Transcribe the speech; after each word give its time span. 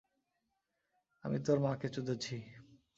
আমি 1.23 1.37
তোর 1.45 1.57
মাকে 1.59 1.87
চুদেছি। 1.89 2.35